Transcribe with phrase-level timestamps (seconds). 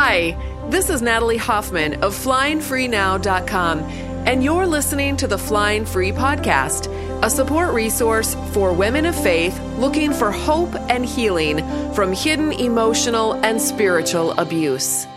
[0.00, 0.36] Hi,
[0.70, 6.86] this is Natalie Hoffman of FlyingFreeNow.com, and you're listening to the Flying Free Podcast,
[7.24, 11.58] a support resource for women of faith looking for hope and healing
[11.94, 15.08] from hidden emotional and spiritual abuse.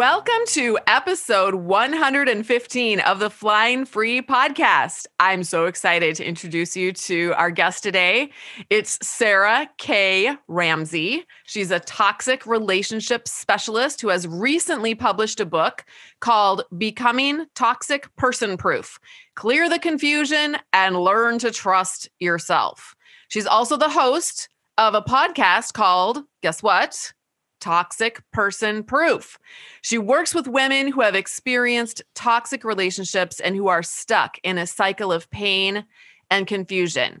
[0.00, 5.04] Welcome to episode 115 of the Flying Free podcast.
[5.20, 8.30] I'm so excited to introduce you to our guest today.
[8.70, 10.34] It's Sarah K.
[10.48, 11.26] Ramsey.
[11.44, 15.84] She's a toxic relationship specialist who has recently published a book
[16.20, 18.98] called Becoming Toxic Person Proof
[19.36, 22.94] Clear the Confusion and Learn to Trust Yourself.
[23.28, 27.12] She's also the host of a podcast called, guess what?
[27.60, 29.38] Toxic Person Proof.
[29.82, 34.66] She works with women who have experienced toxic relationships and who are stuck in a
[34.66, 35.84] cycle of pain
[36.30, 37.20] and confusion.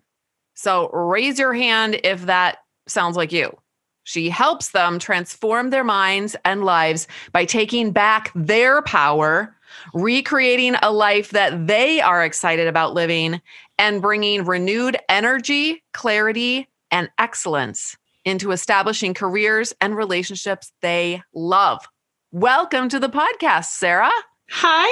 [0.54, 3.56] So raise your hand if that sounds like you.
[4.04, 9.54] She helps them transform their minds and lives by taking back their power,
[9.94, 13.40] recreating a life that they are excited about living,
[13.78, 21.86] and bringing renewed energy, clarity, and excellence into establishing careers and relationships they love.
[22.32, 24.10] Welcome to the podcast, Sarah.
[24.52, 24.86] Hi,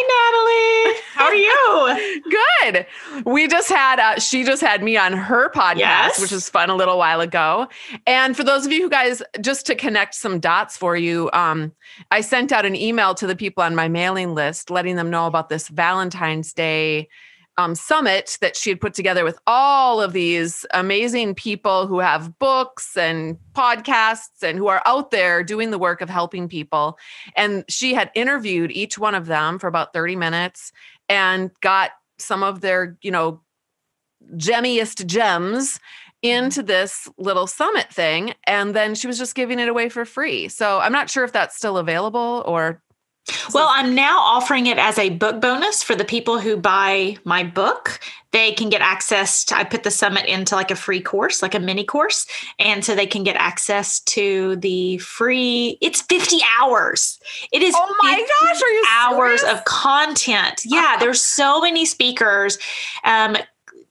[0.86, 1.00] Natalie.
[1.14, 2.22] How are you?
[2.62, 2.86] Good.
[3.26, 6.20] We just had, uh, she just had me on her podcast, yes.
[6.20, 7.66] which was fun a little while ago.
[8.06, 11.72] And for those of you who guys, just to connect some dots for you, um,
[12.12, 15.26] I sent out an email to the people on my mailing list letting them know
[15.26, 17.08] about this Valentine's Day
[17.58, 22.38] um, summit that she had put together with all of these amazing people who have
[22.38, 26.96] books and podcasts and who are out there doing the work of helping people.
[27.36, 30.72] And she had interviewed each one of them for about 30 minutes
[31.08, 33.42] and got some of their, you know,
[34.36, 35.80] gemmiest gems
[36.22, 38.34] into this little summit thing.
[38.44, 40.48] And then she was just giving it away for free.
[40.48, 42.82] So I'm not sure if that's still available or
[43.52, 47.44] well, I'm now offering it as a book bonus for the people who buy my
[47.44, 48.00] book.
[48.32, 51.54] They can get access to, I put the summit into like a free course, like
[51.54, 52.26] a mini course.
[52.58, 57.18] And so they can get access to the free, it's 50 hours.
[57.52, 59.58] It is oh my gosh, are you hours serious?
[59.58, 60.62] of content.
[60.64, 62.58] Yeah, there's so many speakers.
[63.04, 63.36] Um,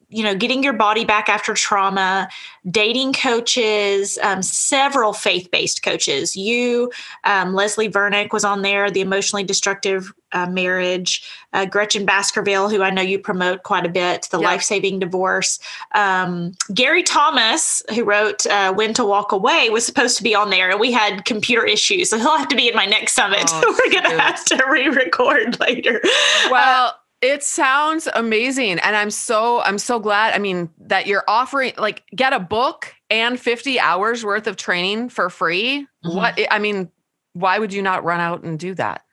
[0.09, 2.29] you know, getting your body back after trauma,
[2.69, 6.35] dating coaches, um, several faith based coaches.
[6.35, 6.91] You,
[7.25, 12.84] um, Leslie Vernick was on there, the emotionally destructive uh, marriage, uh, Gretchen Baskerville, who
[12.84, 15.59] I know you promote quite a bit, the life saving divorce.
[15.94, 20.50] Um, Gary Thomas, who wrote uh, When to Walk Away, was supposed to be on
[20.50, 23.44] there, and we had computer issues, so he'll have to be in my next summit.
[23.47, 26.01] Oh, We're going to have to re record later.
[26.50, 31.73] Well, it sounds amazing and I'm so I'm so glad I mean that you're offering
[31.78, 35.88] like get a book and 50 hours worth of training for free.
[36.06, 36.16] Mm-hmm.
[36.16, 36.91] What I mean
[37.33, 39.03] why would you not run out and do that?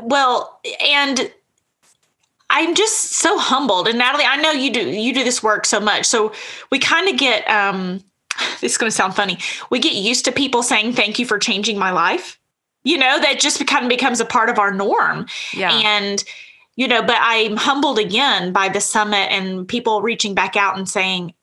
[0.00, 1.30] Well, and
[2.50, 5.80] I'm just so humbled and Natalie, I know you do you do this work so
[5.80, 6.06] much.
[6.06, 6.32] So
[6.70, 8.04] we kind of get um
[8.60, 9.38] this is going to sound funny.
[9.70, 12.38] We get used to people saying thank you for changing my life.
[12.84, 15.26] You know, that just kind of becomes a part of our norm.
[15.54, 15.70] Yeah.
[15.72, 16.24] And
[16.76, 20.88] you know, but I'm humbled again by the summit and people reaching back out and
[20.88, 21.34] saying,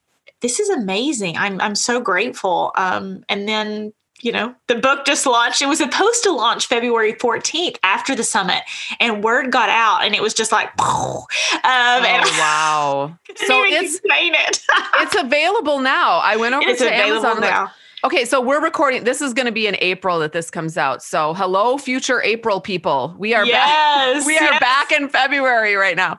[0.41, 1.37] this is amazing.
[1.37, 2.71] I'm, I'm so grateful.
[2.75, 5.61] Um, and then, you know, the book just launched.
[5.61, 8.63] It was supposed to launch February 14th after the summit
[8.99, 11.25] and word got out and it was just like, um,
[11.63, 13.17] oh, wow.
[13.35, 14.37] so it's, it.
[14.95, 16.19] it's available now.
[16.19, 17.71] I went over to Amazon now.
[18.05, 19.03] Okay, so we're recording.
[19.03, 21.03] This is going to be in April that this comes out.
[21.03, 23.13] So, hello, future April people.
[23.17, 24.25] We are yes, back.
[24.25, 24.53] We yes.
[24.53, 26.17] are back in February right now.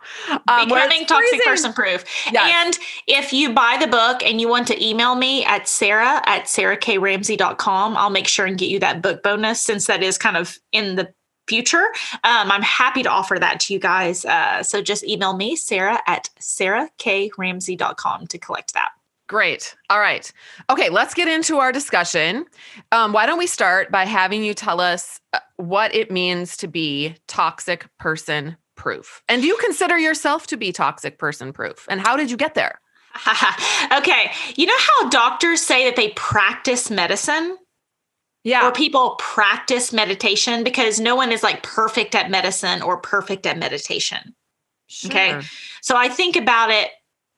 [0.48, 2.04] Um, Becoming toxic person proof.
[2.32, 2.52] Yes.
[2.66, 6.44] And if you buy the book and you want to email me at Sarah at
[6.44, 10.58] sarahkramsey.com, I'll make sure and get you that book bonus since that is kind of
[10.72, 11.12] in the
[11.48, 11.88] future.
[12.24, 14.26] Um, I'm happy to offer that to you guys.
[14.26, 18.90] Uh, so just email me, Sarah at sarahkramsey.com to collect that.
[19.30, 19.76] Great.
[19.90, 20.32] All right.
[20.70, 22.46] Okay, let's get into our discussion.
[22.90, 26.66] Um, why don't we start by having you tell us uh, what it means to
[26.66, 29.22] be toxic person proof?
[29.28, 31.86] And do you consider yourself to be toxic person proof?
[31.88, 32.80] And how did you get there?
[33.96, 34.32] okay.
[34.56, 37.56] You know how doctors say that they practice medicine?
[38.42, 38.66] Yeah.
[38.66, 43.56] Or people practice meditation because no one is like perfect at medicine or perfect at
[43.56, 44.34] meditation.
[44.88, 45.08] Sure.
[45.08, 45.40] Okay.
[45.82, 46.90] So I think about it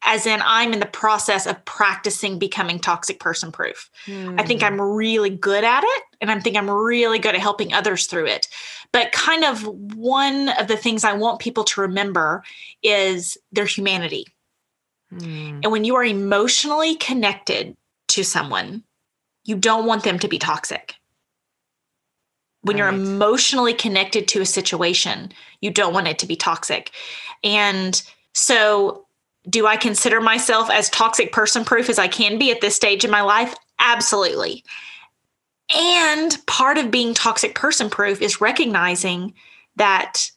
[0.04, 3.90] as in I'm in the process of practicing becoming toxic person proof.
[4.06, 4.40] Mm.
[4.40, 4.66] I think hmm.
[4.66, 8.26] I'm really good at it and I think I'm really good at helping others through
[8.26, 8.48] it.
[8.92, 12.42] But kind of one of the things I want people to remember
[12.82, 14.26] is their humanity.
[15.12, 15.60] Mm.
[15.62, 17.76] And when you are emotionally connected
[18.08, 18.82] to someone,
[19.44, 20.94] you don't want them to be toxic.
[22.62, 26.92] When you're emotionally connected to a situation, you don't want it to be toxic.
[27.42, 28.00] And
[28.34, 29.01] so,
[29.48, 33.04] do I consider myself as toxic person proof as I can be at this stage
[33.04, 33.54] in my life?
[33.78, 34.64] Absolutely.
[35.74, 39.34] And part of being toxic person proof is recognizing
[39.76, 40.30] that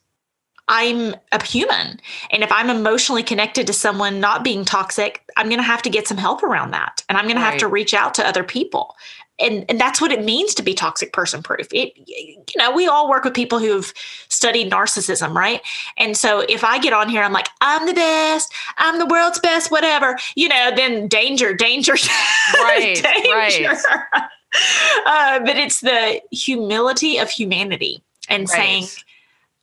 [0.68, 2.00] I'm a human.
[2.32, 5.90] And if I'm emotionally connected to someone not being toxic, I'm going to have to
[5.90, 7.04] get some help around that.
[7.08, 8.96] And I'm going to have to reach out to other people.
[9.40, 11.68] And, and that's what it means to be toxic person proof.
[11.74, 13.94] It, you know, we all work with people who've
[14.30, 15.62] studied narcissism, right?
[15.98, 19.40] And so if I get on here, I'm like, I'm the best, I'm the world's
[19.40, 21.94] best, whatever, you know, then danger, danger,
[22.54, 23.72] Right, danger.
[25.06, 28.86] uh, but it's the humility of humanity and saying,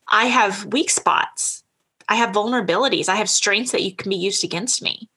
[0.08, 1.64] I have weak spots.
[2.08, 3.08] I have vulnerabilities.
[3.08, 5.08] I have strengths that you can be used against me.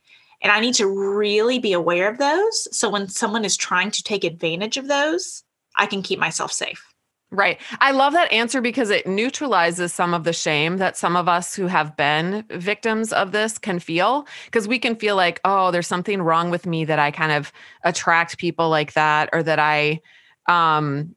[0.46, 2.68] And I need to really be aware of those.
[2.72, 5.44] So when someone is trying to take advantage of those,
[5.76, 6.86] I can keep myself safe.
[7.32, 7.60] Right.
[7.82, 11.56] I love that answer because it neutralizes some of the shame that some of us
[11.56, 14.28] who have been victims of this can feel.
[14.46, 17.52] Because we can feel like, oh, there's something wrong with me that I kind of
[17.84, 20.00] attract people like that, or that I,
[20.48, 21.16] um,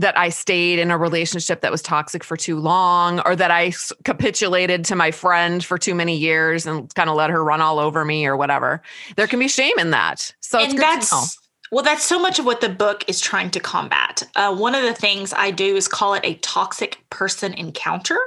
[0.00, 3.72] that I stayed in a relationship that was toxic for too long, or that I
[4.04, 7.78] capitulated to my friend for too many years and kind of let her run all
[7.78, 8.82] over me or whatever.
[9.16, 10.32] There can be shame in that.
[10.40, 11.38] So it's and good that's
[11.70, 14.22] well, that's so much of what the book is trying to combat.
[14.34, 18.18] Uh, one of the things I do is call it a toxic person encounter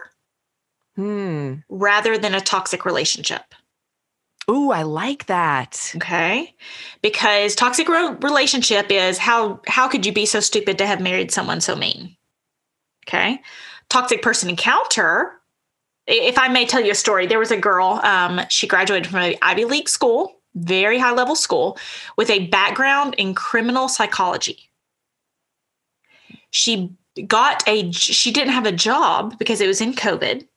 [0.95, 1.56] Hmm.
[1.69, 3.56] rather than a toxic relationship.
[4.49, 5.91] Ooh, I like that.
[5.95, 6.55] Okay.
[7.01, 11.61] Because toxic relationship is how how could you be so stupid to have married someone
[11.61, 12.15] so mean?
[13.07, 13.41] Okay.
[13.89, 15.33] Toxic person encounter.
[16.07, 19.19] If I may tell you a story, there was a girl, um, she graduated from
[19.21, 21.77] an Ivy League school, very high level school,
[22.17, 24.71] with a background in criminal psychology.
[26.49, 26.91] She
[27.27, 30.47] got a, she didn't have a job because it was in COVID.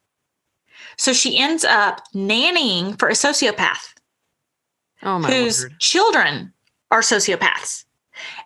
[0.96, 3.94] So she ends up nannying for a sociopath
[5.04, 6.52] Oh my whose children
[6.90, 7.84] are sociopaths.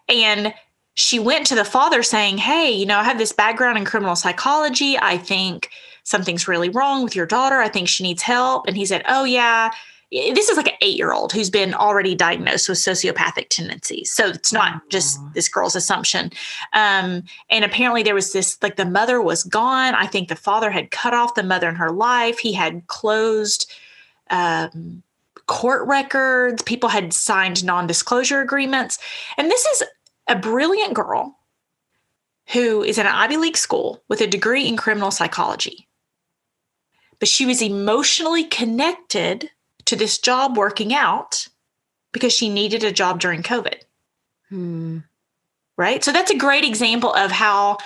[0.08, 0.52] And
[0.94, 4.16] she went to the father saying, Hey, you know, I have this background in criminal
[4.16, 4.98] psychology.
[4.98, 5.70] I think
[6.02, 7.56] something's really wrong with your daughter.
[7.56, 8.66] I think she needs help.
[8.66, 9.70] And he said, Oh, yeah.
[10.10, 14.10] This is like an eight year old who's been already diagnosed with sociopathic tendencies.
[14.10, 16.32] So it's not just this girl's assumption.
[16.72, 19.94] Um, and apparently there was this like the mother was gone.
[19.94, 22.38] I think the father had cut off the mother in her life.
[22.38, 23.70] He had closed
[24.30, 25.02] um,
[25.46, 26.62] court records.
[26.62, 28.98] People had signed non disclosure agreements.
[29.36, 29.82] And this is
[30.26, 31.36] a brilliant girl
[32.52, 35.86] who is in an Ivy League school with a degree in criminal psychology.
[37.18, 39.50] But she was emotionally connected
[39.88, 41.48] to this job working out
[42.12, 43.82] because she needed a job during COVID
[44.48, 44.98] Hmm.
[45.76, 46.02] right?
[46.02, 47.76] So that's a great example of how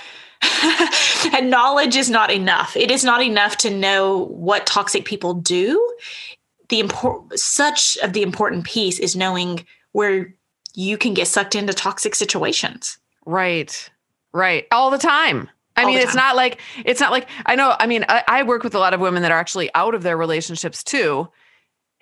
[1.35, 2.77] and knowledge is not enough.
[2.77, 5.95] It is not enough to know what toxic people do.
[6.69, 10.35] The important such of the important piece is knowing where
[10.75, 12.99] you can get sucked into toxic situations.
[13.27, 13.91] Right.
[14.33, 14.67] Right.
[14.73, 15.51] All the time.
[15.77, 18.43] I All mean, it's not like, it's not like, I know, I mean, I, I
[18.43, 21.29] work with a lot of women that are actually out of their relationships too.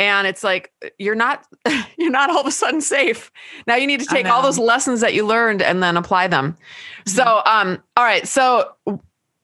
[0.00, 1.46] And it's like, you're not,
[1.98, 3.30] you're not all of a sudden safe.
[3.66, 6.52] Now you need to take all those lessons that you learned and then apply them.
[6.52, 7.10] Mm-hmm.
[7.10, 8.26] So, um, all right.
[8.26, 8.74] So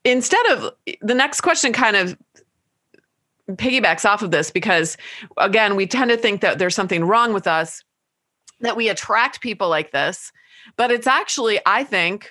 [0.04, 2.16] instead of the next question kind of
[3.50, 4.96] piggybacks off of this because
[5.36, 7.84] again, we tend to think that there's something wrong with us,
[8.60, 10.32] that we attract people like this,
[10.76, 12.30] but it's actually, I think,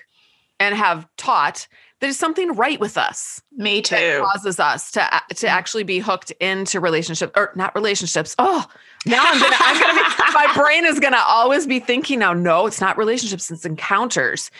[0.59, 1.67] and have taught
[2.05, 4.21] there's something right with us Me that too.
[4.23, 4.99] causes us to
[5.35, 5.49] to Mm.
[5.49, 8.35] actually be hooked into relationships or not relationships.
[8.37, 8.63] Oh,
[9.07, 10.01] now I'm gonna, I'm gonna be,
[10.33, 12.33] my brain is gonna always be thinking now.
[12.33, 14.51] No, it's not relationships; it's encounters.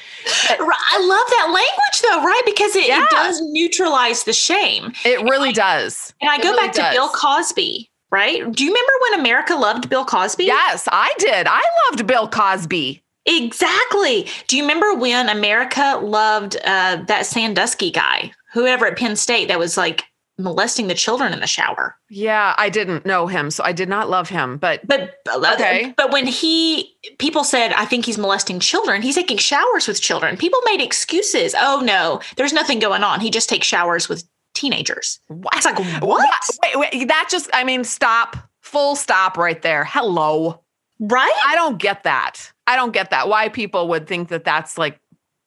[0.49, 2.41] I love that language though, right?
[2.45, 3.03] Because it, Yeah.
[3.03, 4.91] it does neutralize the shame.
[5.05, 6.13] It really does.
[6.21, 7.09] And I It go really back to Bill.
[7.09, 8.51] Cosby, right?
[8.51, 10.45] Do you remember when America loved Bill Cosby?
[10.45, 11.47] Yes, I did.
[11.47, 13.03] I loved Bill Cosby.
[13.25, 14.27] Exactly.
[14.47, 19.59] Do you remember when America loved uh, that Sandusky guy, whoever at Penn State that
[19.59, 20.03] was like
[20.37, 21.95] molesting the children in the shower?
[22.09, 24.57] Yeah, I didn't know him, so I did not love him.
[24.57, 25.93] But But Okay.
[25.97, 30.37] but when he people said I think he's molesting children, he's taking showers with children.
[30.37, 31.55] People made excuses.
[31.57, 33.21] Oh no, there's nothing going on.
[33.21, 35.19] He just takes showers with teenagers.
[35.53, 36.29] It's like what?
[36.63, 39.83] Wait, wait, that just, I mean, stop, full stop right there.
[39.83, 40.61] Hello.
[40.99, 41.33] Right?
[41.45, 42.53] I don't get that.
[42.67, 43.27] I don't get that.
[43.27, 44.99] Why people would think that that's like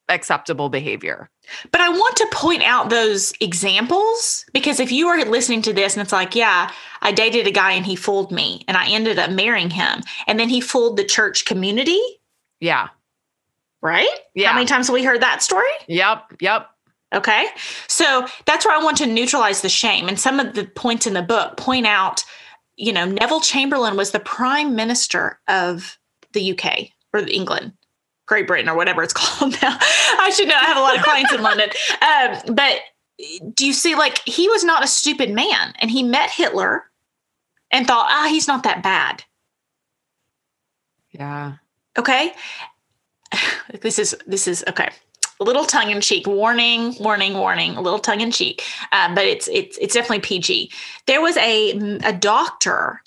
[0.07, 1.29] acceptable behavior.
[1.71, 5.93] But I want to point out those examples because if you are listening to this
[5.95, 6.71] and it's like, yeah,
[7.01, 10.39] I dated a guy and he fooled me and I ended up marrying him and
[10.39, 12.01] then he fooled the church community,
[12.59, 12.87] Yeah.
[13.81, 14.09] right?
[14.33, 14.49] Yeah.
[14.49, 15.65] How many times have we heard that story?
[15.87, 16.37] Yep.
[16.39, 16.69] Yep.
[17.13, 17.45] Okay.
[17.87, 20.07] So that's where I want to neutralize the shame.
[20.07, 22.23] And some of the points in the book point out,
[22.75, 25.97] you know, Neville Chamberlain was the prime minister of
[26.33, 27.73] the UK or England,
[28.25, 29.77] Great Britain, or whatever it's called now.
[29.79, 30.55] I should know.
[30.55, 31.69] I have a lot of clients in London.
[32.01, 32.81] Um, but
[33.53, 36.85] do you see, like, he was not a stupid man and he met Hitler
[37.71, 39.23] and thought, ah, he's not that bad.
[41.11, 41.55] Yeah.
[41.97, 42.33] Okay.
[43.81, 44.89] This is, this is, okay
[45.39, 46.27] a little tongue in cheek.
[46.27, 47.75] Warning, warning, warning.
[47.77, 50.71] A little tongue in cheek, uh, but it's it's it's definitely PG.
[51.07, 51.71] There was a
[52.03, 53.01] a doctor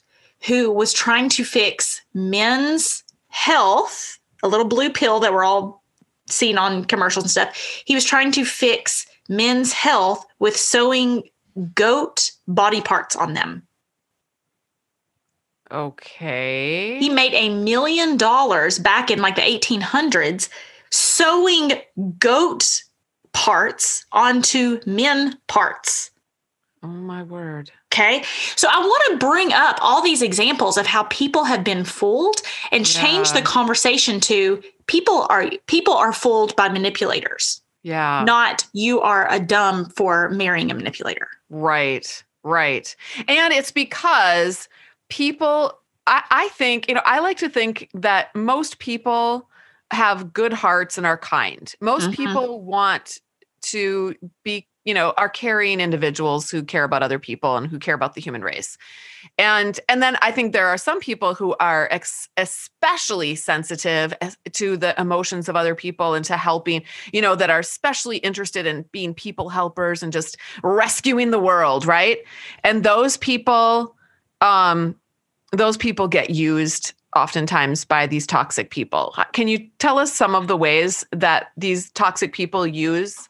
[0.47, 4.18] who was trying to fix men's health.
[4.44, 5.82] A little blue pill that we're all
[6.28, 7.82] seeing on commercials and stuff.
[7.84, 11.24] He was trying to fix men's health with sewing
[11.74, 13.66] goat body parts on them.
[15.70, 16.98] Okay.
[16.98, 20.48] He made a million dollars back in like the 1800s
[20.90, 21.72] sewing
[22.18, 22.82] goat
[23.32, 26.10] parts onto men parts.
[26.82, 27.70] Oh my word.
[27.92, 28.25] Okay.
[28.56, 32.40] So I want to bring up all these examples of how people have been fooled
[32.70, 38.25] and change the conversation to people are people are fooled by manipulators, Yeah.
[38.25, 41.28] not you are a dumb for marrying a manipulator.
[41.50, 42.96] Right, right.
[43.28, 44.68] And it's because
[45.11, 49.50] people, I, I think, you know, I like to think that most people
[49.90, 51.72] have good hearts and are kind.
[51.82, 52.16] Most Mhm.
[52.16, 53.18] people want
[53.64, 57.94] to be, you know, are caring individuals who care about other people and who care
[57.94, 58.76] about the human race.
[59.38, 64.12] And and then I think there are some people who are ex- especially sensitive
[64.52, 68.66] to the emotions of other people and to helping, you know, that are especially interested
[68.66, 72.18] in being people helpers and just rescuing the world, right?
[72.64, 73.94] And those people
[74.40, 74.96] um
[75.52, 79.14] those people get used oftentimes by these toxic people.
[79.32, 83.28] Can you tell us some of the ways that these toxic people use?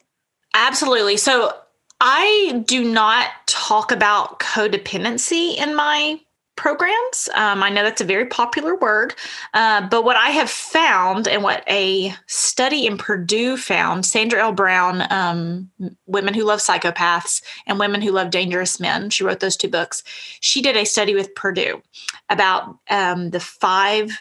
[0.53, 1.17] Absolutely.
[1.17, 1.53] So
[1.99, 6.19] I do not talk about codependency in my
[6.55, 7.29] programs.
[7.33, 9.15] Um, I know that's a very popular word,
[9.53, 14.51] uh, but what I have found and what a study in Purdue found, Sandra L.
[14.51, 15.71] Brown, um,
[16.05, 20.03] Women Who Love Psychopaths and Women Who Love Dangerous Men, she wrote those two books.
[20.41, 21.81] She did a study with Purdue
[22.29, 24.11] about um, the five,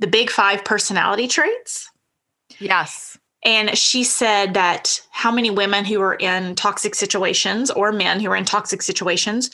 [0.00, 1.90] the big five personality traits.
[2.58, 3.09] Yes.
[3.42, 8.30] And she said that how many women who are in toxic situations or men who
[8.30, 9.50] are in toxic situations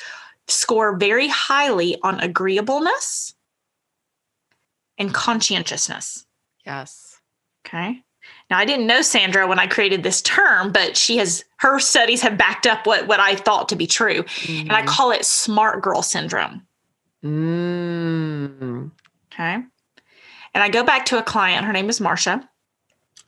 [0.48, 3.34] score very highly on agreeableness
[4.98, 6.24] and conscientiousness.
[6.64, 7.20] Yes.
[7.66, 8.02] Okay.
[8.50, 12.22] Now I didn't know Sandra when I created this term, but she has her studies
[12.22, 14.24] have backed up what what I thought to be true.
[14.48, 14.86] And I Mhm.
[14.86, 16.66] call it smart girl syndrome.
[17.24, 18.90] Mm.
[19.32, 19.54] Okay.
[20.54, 22.48] And I go back to a client, her name is Marcia,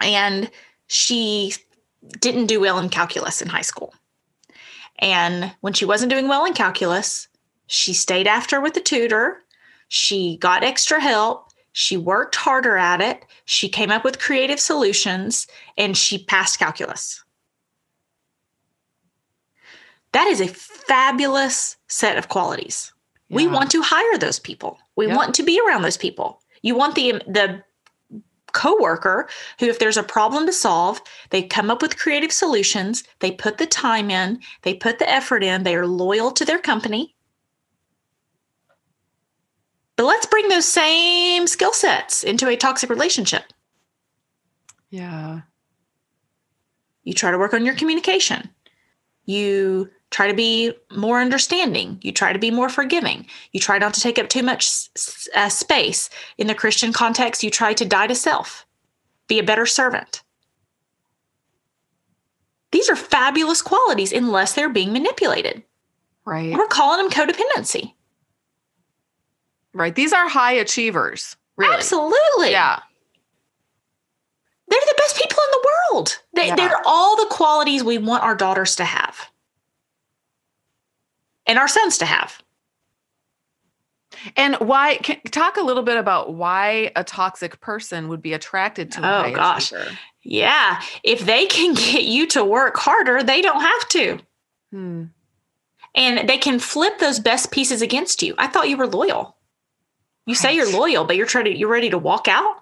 [0.01, 0.51] and
[0.87, 1.55] she
[2.21, 3.95] didn't do well in calculus in high school.
[4.99, 7.29] And when she wasn't doing well in calculus,
[7.67, 9.43] she stayed after with the tutor.
[9.89, 11.51] She got extra help.
[11.73, 13.25] She worked harder at it.
[13.45, 17.23] She came up with creative solutions and she passed calculus.
[20.13, 22.93] That is a fabulous set of qualities.
[23.31, 24.79] We want to hire those people.
[24.97, 25.15] We Yeah.
[25.17, 26.43] want to be around those people.
[26.63, 27.63] You want the the
[28.53, 29.29] coworker
[29.61, 31.01] who if there's a problem to solve,
[31.31, 35.43] they come up with creative solutions, they put the time in, they put the effort
[35.43, 37.15] in, they are loyal to their company.
[39.97, 43.53] But let's bring those same skill sets into a toxic relationship.
[44.91, 45.41] Yeah.
[47.03, 48.49] You try to work on your communication.
[49.25, 51.99] You try to be more understanding.
[52.03, 53.27] You try to be more forgiving.
[53.53, 54.89] You try not to take up too much
[55.35, 56.09] uh, space.
[56.39, 58.67] In the Christian context, you try to die to self,
[59.27, 60.23] be a better servant.
[62.71, 65.63] These are fabulous qualities unless they're being manipulated.
[66.25, 66.53] Right.
[66.53, 67.95] We're calling them codependency.
[69.73, 69.95] Right.
[69.95, 71.37] These are high achievers.
[71.57, 71.75] Really.
[71.75, 72.51] Absolutely.
[72.51, 72.81] Yeah.
[74.69, 76.19] They're the best people in the world.
[76.35, 76.57] They, Yeah.
[76.57, 79.28] They're all the qualities we want our daughters to have
[81.49, 82.41] and our sons to have.
[84.37, 88.93] And why can, talk a little bit about why a toxic person would be attracted
[88.93, 89.73] to a Oh, gosh.
[90.23, 90.81] Yeah.
[91.03, 94.19] If they can get you to work harder, they don't have to.
[94.73, 95.05] Hmm.
[95.95, 98.35] And they can flip those best pieces against you.
[98.39, 99.37] I thought you were loyal.
[100.27, 102.57] You say you're loyal, but you're trying to you're ready to walk out?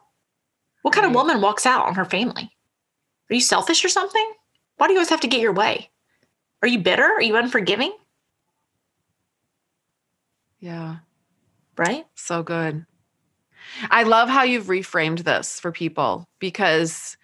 [0.83, 2.53] What kind of woman walks out on her family?
[3.29, 4.33] Are you selfish or something?
[4.77, 5.91] Why do you always have to get your way?
[6.63, 7.03] Are you bitter?
[7.03, 7.93] Are you unforgiving?
[10.61, 10.97] Yeah.
[11.77, 12.07] Right?
[12.15, 12.87] So good.
[13.91, 17.17] I love how you've reframed this for people because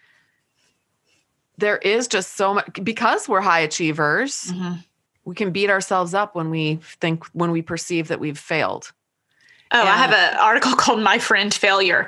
[1.57, 4.73] there is just so much because we're high achievers, Mm-hmm.
[5.25, 8.91] we can beat ourselves up when we think when we perceive that we've failed.
[9.75, 12.07] Oh, I have an article called My Friend Failure.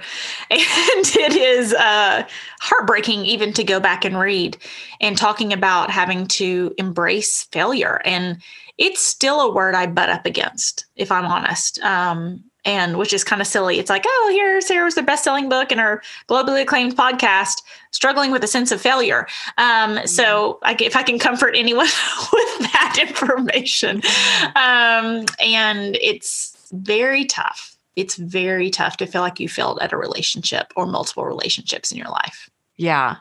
[0.52, 2.28] And it is uh,
[2.60, 4.58] heartbreaking even to go back and read
[5.02, 8.02] and talking about having to embrace failure.
[8.06, 8.40] And
[8.78, 11.80] it's still a word I butt up against, if I'm honest.
[11.80, 13.78] Um, and which is kind of silly.
[13.78, 18.44] It's like, oh, here Sarah's the best-selling book and her globally acclaimed podcast, struggling with
[18.44, 19.28] a sense of failure.
[19.58, 21.86] Um, So, I, if I can comfort anyone
[22.34, 24.02] with that information,
[24.56, 27.78] um, and it's very tough.
[27.96, 31.98] It's very tough to feel like you failed at a relationship or multiple relationships in
[31.98, 32.50] your life.
[32.78, 33.18] Yeah.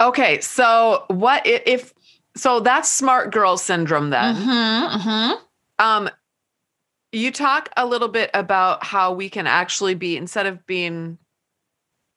[0.00, 1.94] Okay, so what if
[2.36, 4.36] so that's smart girl syndrome then.
[4.36, 5.32] Mm-hmm, mm-hmm.
[5.78, 6.10] Um
[7.12, 11.18] you talk a little bit about how we can actually be instead of being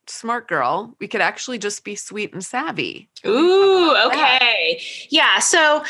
[0.07, 3.09] smart girl, we could actually just be sweet and savvy.
[3.25, 4.81] Ooh, okay.
[5.09, 5.39] Yeah.
[5.39, 5.83] So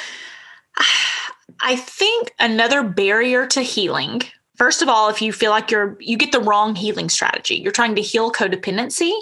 [1.62, 4.24] I think another barrier to healing,
[4.58, 7.72] first of all, if you feel like you're, you get the wrong healing strategy, you're
[7.72, 9.14] trying to heal codependency,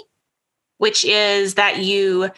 [0.78, 2.30] which is that you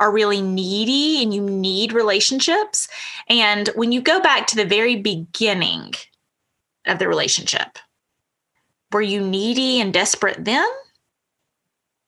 [0.00, 2.88] are really needy and you need relationships.
[3.28, 5.92] And when you go back to the very beginning
[6.86, 7.78] of the relationship,
[8.90, 10.66] were you needy and desperate then?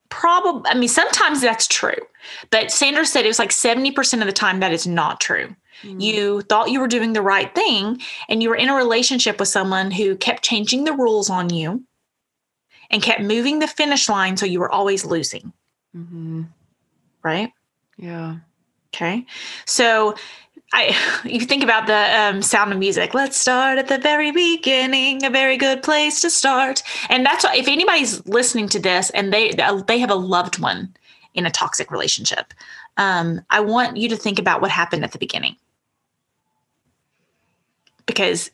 [0.09, 1.95] Probably, I mean, sometimes that's true.
[2.51, 5.55] But Sandra said it was like 70% of the time that is not true.
[5.85, 9.49] You thought you were doing the right thing and you were in a relationship with
[9.49, 11.83] someone who kept changing the rules on you
[12.91, 15.53] and kept moving the finish line so you were always losing,
[15.97, 16.47] Mhm.
[17.25, 17.51] right?
[18.03, 18.37] Yeah.
[18.93, 19.25] Okay.
[19.65, 20.15] So
[20.73, 23.15] I you think about the um, sound of music.
[23.15, 26.83] Let's start at the very beginning, a very good place to start.
[27.09, 29.53] And that's why if anybody's listening to this and they
[29.87, 30.95] they have a loved one
[31.35, 32.53] in a toxic relationship,
[32.97, 35.57] um, I want you to think about what happened at the beginning.
[38.05, 38.51] Because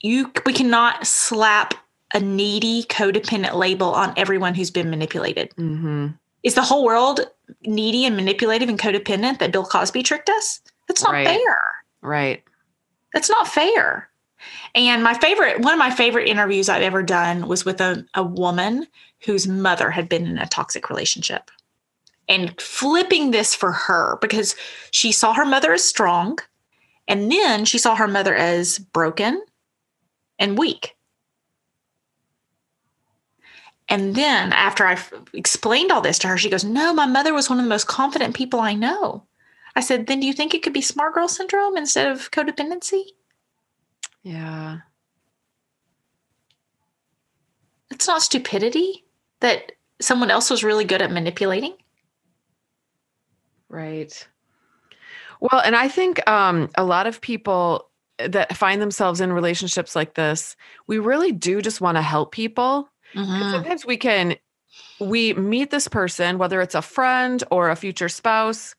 [0.00, 1.74] you we cannot slap
[2.14, 5.50] a needy codependent label on everyone who's been manipulated.
[5.56, 6.18] Mhm.
[6.42, 7.20] Is the whole world
[7.64, 10.60] needy and manipulative and codependent that Bill Cosby tricked us?
[10.88, 11.26] That's not Right.
[11.26, 11.60] fair.
[12.00, 12.42] Right.
[13.14, 14.08] That's not fair.
[14.74, 18.22] And my favorite, one of my favorite interviews I've ever done was with a, a
[18.22, 18.86] woman
[19.24, 21.50] whose mother had been in a toxic relationship.
[22.28, 24.56] And flipping this for her because
[24.90, 26.38] she saw her mother as strong.
[27.06, 29.42] And then she saw her mother as broken
[30.38, 30.96] and weak.
[33.92, 34.98] And then after I
[35.34, 37.88] explained all this to her, she goes, No, my mother was one of the most
[37.88, 39.24] confident people I know.
[39.76, 43.02] I said, Then do you think it could be smart girl syndrome instead of codependency?
[44.22, 44.78] Yeah.
[47.90, 49.04] It's not stupidity
[49.40, 51.74] that someone else was really good at manipulating.
[53.68, 54.26] Right.
[55.42, 60.14] Well, and I think um, a lot of people that find themselves in relationships like
[60.14, 62.88] this, we really do just want to help people.
[63.14, 64.36] And Sometimes we can,
[65.00, 68.74] we meet this person, whether it's a friend or a future spouse,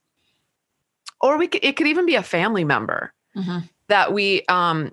[1.21, 3.69] or we could, it could even be a family member Mhm.
[3.87, 4.91] that we, um,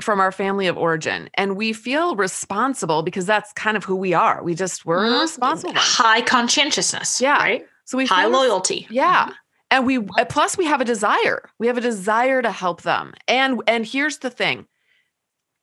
[0.00, 4.12] from our family of origin, and we feel responsible because that's kind of who we
[4.12, 4.42] are.
[4.42, 5.22] We just we're Mhm.
[5.22, 5.72] responsible.
[5.76, 7.20] High conscientiousness.
[7.20, 7.38] Yeah.
[7.38, 7.66] Right.
[7.86, 8.86] So we High loyalty.
[8.90, 9.30] yeah.
[9.70, 11.48] And we uh, plus we have a desire.
[11.58, 13.14] We have a desire to help them.
[13.26, 14.66] And and here's the thing.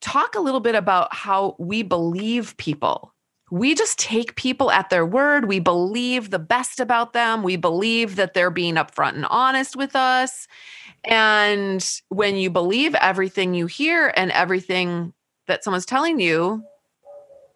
[0.02, 3.13] Talk a little bit about how we believe people.
[3.54, 5.48] We just take people at their word.
[5.48, 7.44] We believe the best about them.
[7.44, 10.48] We believe that they're being upfront and honest with us.
[11.04, 15.14] And when you believe everything you hear and everything
[15.46, 16.64] that someone's telling you,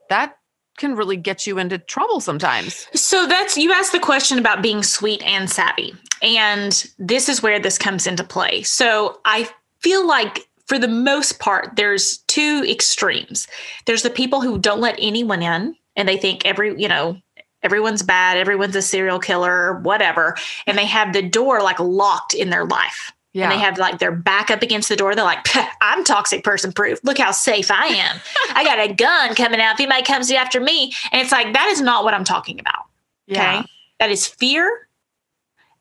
[0.10, 0.38] that
[0.78, 2.86] can really get you into trouble sometimes.
[2.94, 5.96] So that's you asked the question about being sweet and savvy.
[6.22, 8.62] And this is where this comes into play.
[8.62, 13.48] So I feel like for the most part, there's two extremes.
[13.86, 17.20] There's the people who don't let anyone in and they think every, you know,
[17.64, 20.38] everyone's bad, everyone's a serial killer, whatever.
[20.66, 23.12] And they have the door like locked in their life.
[23.34, 23.44] Yeah.
[23.44, 25.14] And they have like their back up against the door.
[25.14, 25.46] They're like,
[25.82, 27.00] I'm toxic person proof.
[27.04, 28.18] Look how safe I am.
[28.56, 30.94] I got a gun coming out if anybody comes after me.
[31.12, 32.86] And it's like, that is not what I'm talking about.
[33.28, 33.60] yeah.
[33.60, 33.68] Okay.
[34.00, 34.88] That is fear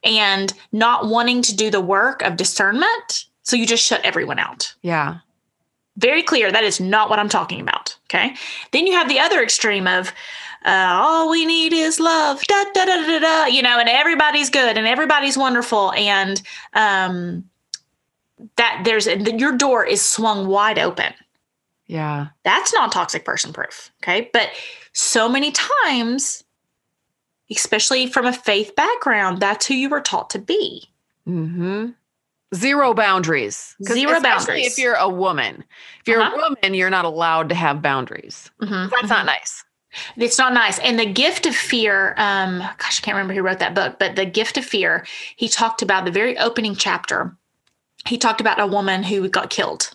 [0.03, 3.27] and not wanting to do the work of discernment.
[3.43, 4.75] So you just shut everyone out.
[4.83, 5.19] Yeah.
[5.97, 6.53] Very clear.
[6.53, 7.97] That is not what I'm talking about.
[8.05, 8.35] Okay.
[8.73, 10.13] Then you have the other extreme of,
[10.65, 13.89] uh, all we need is love, da, da, da, da, da, da, you know, and
[13.89, 15.93] everybody's good and everybody's wonderful.
[15.93, 16.43] And
[16.75, 17.49] um,
[18.57, 21.15] that there's your door is swung wide open.
[21.87, 22.29] Yeah.
[22.43, 23.93] That's not toxic person proof.
[24.03, 24.29] Okay.
[24.33, 24.51] But
[24.93, 26.43] so many times,
[27.51, 30.89] especially from a faith background, that's who you were taught to be.
[31.29, 31.91] Mm-hmm.
[32.55, 33.75] Zero boundaries.
[33.83, 34.67] Zero especially boundaries.
[34.67, 35.65] If you're a woman,
[36.01, 36.37] if you're Uh-huh.
[36.37, 38.51] a woman, you're not allowed to have boundaries.
[38.63, 39.09] Mhm, That's mhm.
[39.11, 39.65] not nice.
[40.17, 40.79] It's not nice.
[40.81, 44.15] And the gift of fear, um, gosh, I can't remember who wrote that book, but
[44.15, 45.05] the gift of fear,
[45.37, 47.35] he talked about the very opening chapter.
[48.07, 49.91] He talked about a woman who got killed.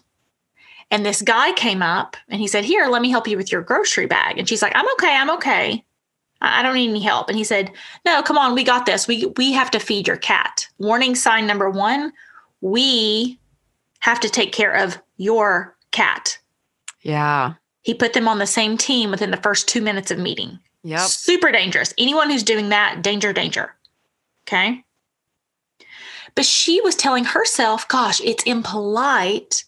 [0.89, 3.61] And this guy came up and he said, Here, let me help you with your
[3.61, 4.37] grocery bag.
[4.37, 5.85] And she's like, I'm okay, I'm okay.
[6.41, 7.29] I I don't need any help.
[7.29, 7.71] And he said,
[8.03, 9.07] No, come on, we got this.
[9.07, 10.67] We we have to feed your cat.
[10.79, 12.11] Warning sign number one,
[12.61, 13.39] we
[13.99, 16.37] have to take care of your cat.
[17.01, 17.53] Yeah.
[17.81, 20.59] He put them on the same team within the first two minutes of meeting.
[20.83, 21.01] Yep.
[21.01, 21.93] Super dangerous.
[21.97, 23.75] Anyone who's doing that, danger, danger.
[24.47, 24.83] Okay.
[26.35, 29.65] But she was telling herself, gosh, it's impolite.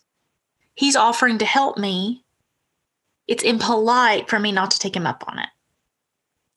[0.75, 2.23] He's offering to help me.
[3.27, 5.49] It's impolite for me not to take him up on it.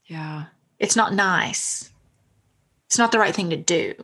[0.06, 0.44] Yeah.
[0.78, 1.90] It's not nice.
[2.86, 3.94] It's not the right thing to do.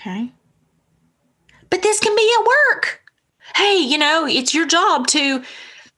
[0.00, 0.32] Okay.
[1.70, 3.02] But this can be at work.
[3.56, 5.42] Hey, you know, it's your job to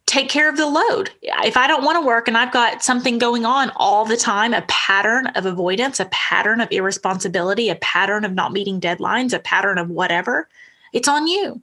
[0.07, 1.11] take care of the load.
[1.23, 4.53] If I don't want to work and I've got something going on all the time,
[4.53, 9.39] a pattern of avoidance, a pattern of irresponsibility, a pattern of not meeting deadlines, a
[9.39, 10.49] pattern of whatever,
[10.93, 11.63] it's on you.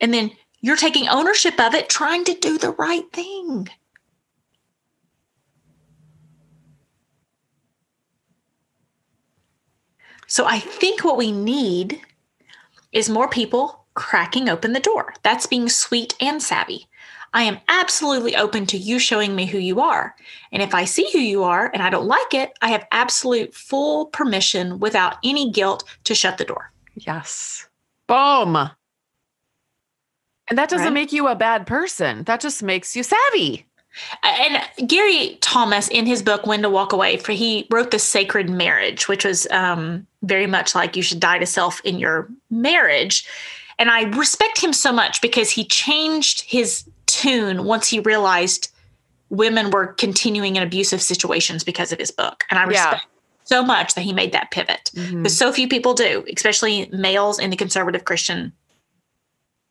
[0.00, 3.68] And then you're taking ownership of it, trying to do the right thing.
[10.34, 12.00] So I think what we need
[12.90, 15.14] is more people cracking open the door.
[15.22, 16.88] That's being sweet and savvy.
[17.32, 20.16] I am absolutely open to you showing me who you are.
[20.50, 23.54] And if I see who you are and I don't like it, I have absolute
[23.54, 26.72] full permission without any guilt to shut the door.
[26.96, 27.68] Yes.
[28.08, 28.56] Boom.
[30.48, 30.94] And that doesn't Right.
[30.94, 32.24] make you a bad person.
[32.24, 33.68] That just makes you savvy.
[34.22, 38.50] And Gary Thomas, in his book "When to Walk Away," for he wrote the Sacred
[38.50, 43.26] Marriage, which was um, very much like you should die to self in your marriage.
[43.78, 48.70] And I respect him so much because he changed his tune once he realized
[49.30, 52.44] women were continuing in abusive situations because of his book.
[52.50, 52.68] And I Yeah.
[52.68, 53.06] respect
[53.44, 55.22] so much that he made that pivot Mhm.
[55.22, 58.52] because so few people do, especially males in the conservative Christian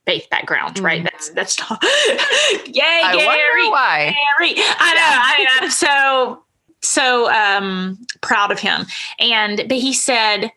[0.05, 1.01] faith background, right?
[1.01, 1.05] Mhm.
[1.11, 1.57] That's that's
[2.67, 3.69] yay, I Gary.
[3.69, 4.15] why.
[4.37, 4.53] Gary.
[4.57, 5.01] I know.
[5.01, 6.43] I, I'm so
[6.81, 8.85] so um, proud of him.
[9.19, 10.51] And but he said,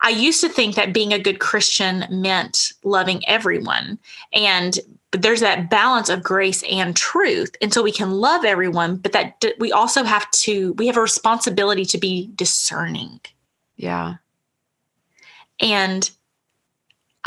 [0.00, 3.98] I used to think that being a good Christian meant loving everyone,
[4.32, 4.78] and
[5.10, 9.12] but there's that balance of grace and truth, and so we can love everyone, but
[9.12, 13.20] that d- we also have to we have a responsibility to be discerning.
[13.76, 14.16] Yeah.
[15.60, 16.10] And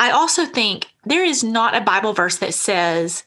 [0.02, 3.24] I also think there is not a Bible verse that says,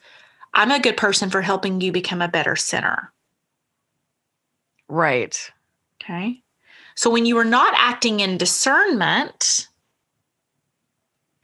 [0.53, 3.13] I'm a good person for helping you become a better sinner.
[4.89, 5.39] Right.
[6.03, 6.43] Okay.
[6.95, 9.69] So when you are not acting in discernment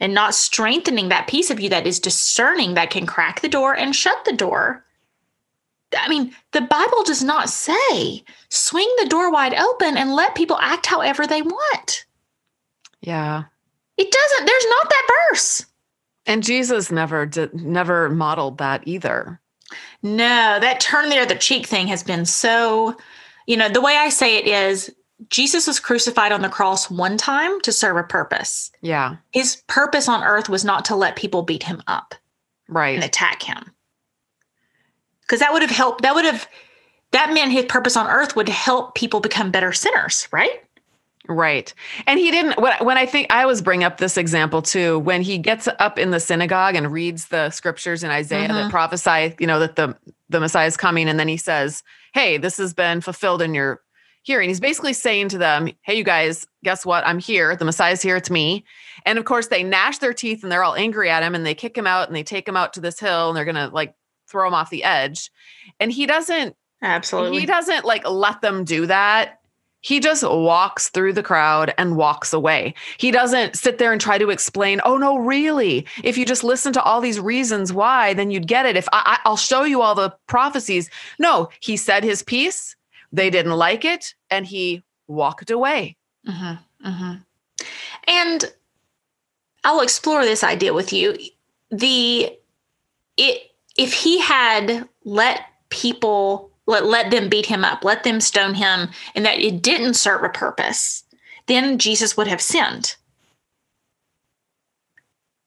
[0.02, 3.74] and not strengthening that piece of you that is discerning, that can crack the door
[3.74, 4.84] and shut the door.
[5.98, 10.58] I mean, the Bible does not say swing the door wide open and let people
[10.60, 12.06] act however they want.
[13.00, 13.46] Yeah.
[13.98, 15.66] It doesn't, there's not that verse.
[16.26, 19.40] And Jesus never did never modeled that either.
[20.04, 22.96] No, that turn there, the other cheek thing has been so,
[23.48, 24.94] you know, the way I say it is
[25.30, 28.72] Jesus was crucified on the cross one time to serve a purpose.
[28.82, 29.18] Yeah.
[29.32, 32.16] His purpose on earth was not to let people beat him up
[32.68, 32.96] Right.
[32.96, 33.72] and attack him.
[35.22, 36.48] Because that would have helped, that would have,
[37.12, 40.64] that meant his purpose on earth would help people become better sinners, right?
[41.28, 41.72] Right.
[42.08, 45.22] And he didn't when, when I think I always bring up this example too when
[45.22, 48.54] he gets up in the synagogue and reads the scriptures in Isaiah Mhm.
[48.54, 49.96] that prophesy, you know, that the
[50.30, 53.82] the Messiah is coming and then he says, "Hey, this has been fulfilled in your
[54.24, 57.06] hearing." He's basically saying to them, "Hey you guys, guess what?
[57.06, 57.56] I'm here.
[57.56, 58.16] The Messiah's here.
[58.16, 58.66] It's me."
[59.06, 61.54] And of course, they gnash their teeth and they're all angry at him and they
[61.54, 63.68] kick him out and they take him out to this hill and they're going to
[63.68, 63.94] like
[64.28, 65.30] throw him off the edge.
[65.80, 67.42] And he doesn't Absolutely.
[67.42, 69.38] he doesn't like let them do that.
[69.82, 72.74] He just walks through the crowd and walks away.
[72.98, 75.86] He doesn't sit there and try to explain, oh, no, really?
[76.04, 78.78] If you just listen to all these reasons why, then you'd get it.
[78.78, 80.89] If I, I, I'll show you all the prophecies.
[81.17, 82.76] No, he said his piece.
[83.12, 85.98] They didn't like it and he walked away.
[86.26, 87.13] hmm hmm
[88.08, 88.54] And
[89.63, 91.17] I'll explore this idea with you.
[91.70, 92.38] The
[93.17, 98.56] it if he had let people let let them beat him up, let them stone
[98.56, 101.04] him, and that it didn't serve a purpose,
[101.48, 102.96] then Jesus would have sinned.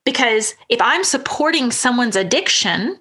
[0.05, 3.01] Because if I'm supporting someone's addiction,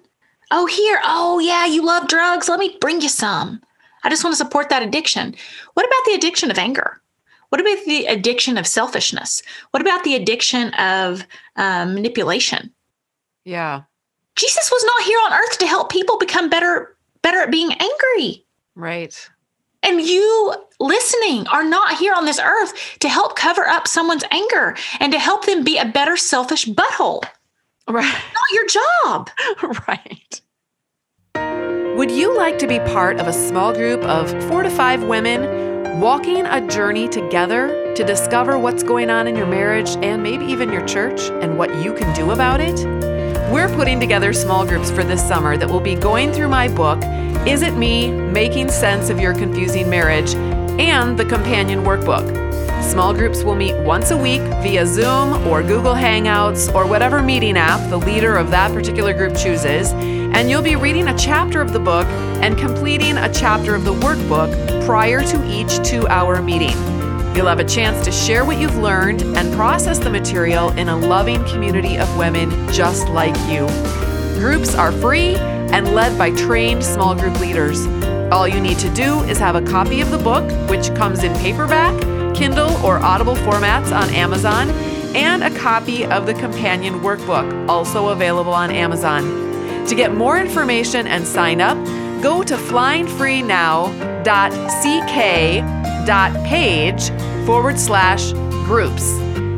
[0.50, 2.48] oh, here, oh, yeah, you love drugs.
[2.48, 3.60] Let me bring you some.
[4.02, 5.34] I just want to support that addiction.
[5.74, 7.00] What about the addiction of anger?
[7.50, 9.42] What about the addiction of selfishness?
[9.70, 12.72] What about the addiction of um, manipulation?
[13.44, 13.82] Yeah.
[14.34, 16.93] Jesus was not here on earth to help people become better
[17.24, 18.44] better at being angry.
[18.76, 19.30] Right.
[19.82, 24.76] And you listening are not here on this earth to help cover up someone's anger
[25.00, 27.24] and to help them be a better selfish butthole.
[27.88, 28.04] Right.
[28.04, 29.30] Not your job.
[29.88, 30.40] right.
[31.96, 36.00] Would you like to be part of a small group of four to five women
[36.00, 40.72] walking a journey together to discover what's going on in your marriage and maybe even
[40.72, 43.13] your church and what you can do about it?
[43.52, 46.98] We're putting together small groups for this summer that will be going through my book,
[47.46, 48.10] Is It Me?
[48.10, 52.42] Making Sense of Your Confusing Marriage, and the companion workbook.
[52.82, 57.58] Small groups will meet once a week via Zoom or Google Hangouts or whatever meeting
[57.58, 61.74] app the leader of that particular group chooses, and you'll be reading a chapter of
[61.74, 62.06] the book
[62.42, 66.93] and completing a chapter of the workbook prior to each two hour meeting.
[67.34, 70.96] You'll have a chance to share what you've learned and process the material in a
[70.96, 73.66] loving community of women just like you.
[74.38, 77.86] Groups are free and led by trained small group leaders.
[78.30, 81.34] All you need to do is have a copy of the book, which comes in
[81.38, 82.00] paperback,
[82.36, 84.70] Kindle, or Audible formats on Amazon,
[85.16, 89.24] and a copy of the companion workbook, also available on Amazon.
[89.88, 91.76] To get more information and sign up,
[92.22, 92.56] go to
[96.04, 97.10] flyingfreenow.ck.page
[97.46, 98.32] forward slash
[98.66, 99.12] groups.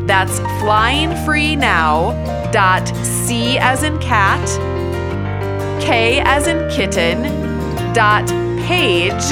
[0.06, 4.46] That's flyingfreenow.c as in cat,
[5.80, 7.24] k as in kitten,
[7.92, 8.28] dot
[8.66, 9.24] page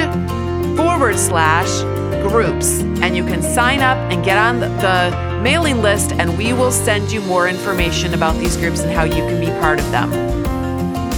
[0.77, 1.83] forward slash
[2.29, 2.81] groups.
[2.81, 7.12] And you can sign up and get on the mailing list, and we will send
[7.12, 10.12] you more information about these groups and how you can be part of them.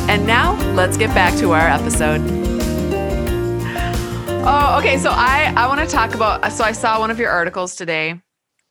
[0.08, 2.45] And now let's get back to our episode.
[4.48, 4.96] Oh, okay.
[4.96, 6.52] So I I want to talk about.
[6.52, 8.22] So I saw one of your articles today,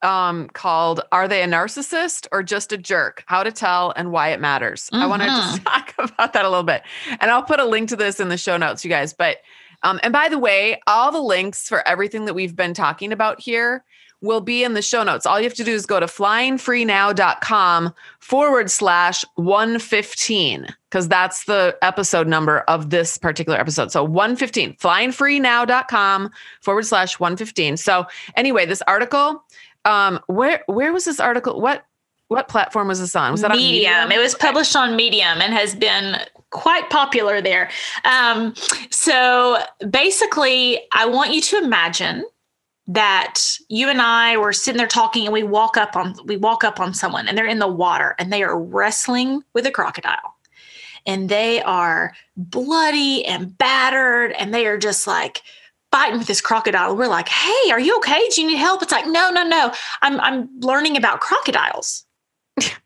[0.03, 3.25] um, called "Are They a Narcissist or Just a Jerk?
[3.27, 6.49] How to Tell and Why It Matters." I want to just talk about that a
[6.49, 6.83] little bit,
[7.19, 9.13] and I'll put a link to this in the show notes, you guys.
[9.13, 9.39] But
[9.83, 13.41] um, and by the way, all the links for everything that we've been talking about
[13.41, 13.83] here
[14.25, 15.25] will be in the show notes.
[15.25, 21.77] All you have to do is go to flyingfreenow.com forward slash 115, because that's the
[21.81, 23.91] episode number of this particular episode.
[23.91, 27.77] So 115, flyingfreenow.com forward slash 115.
[27.77, 29.43] So anyway, this article,
[29.85, 31.61] um, where where was this article?
[31.61, 31.85] What
[32.27, 33.31] what platform was this on?
[33.31, 33.93] Was that Medium.
[33.93, 34.11] on Medium?
[34.11, 36.17] It was published on Medium and has been
[36.49, 37.69] quite popular there.
[38.03, 38.55] Um,
[38.89, 39.59] so
[39.89, 42.25] basically, I want you to imagine
[42.87, 46.63] that you and I were sitting there talking and we walk up on we walk
[46.63, 50.35] up on someone and they're in the water and they are wrestling with a crocodile.
[51.07, 55.41] And they are bloody and battered and they are just like
[55.91, 56.95] fighting with this crocodile.
[56.95, 58.27] We're like, "Hey, are you okay?
[58.29, 59.71] Do you need help?" It's like, "No, no, no.
[60.01, 62.05] I'm I'm learning about crocodiles."